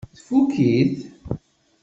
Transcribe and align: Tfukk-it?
Tfukk-it? 0.15 0.97